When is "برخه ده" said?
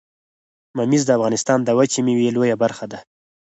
2.63-2.99